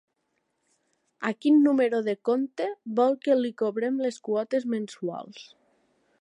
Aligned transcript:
A 1.27 1.29
quin 1.45 1.59
número 1.65 1.99
de 2.07 2.15
compte 2.29 2.67
vol 3.01 3.13
que 3.27 3.37
li 3.43 3.53
cobrem 3.63 4.01
les 4.07 4.19
quotes 4.31 4.67
mensuals? 4.77 5.47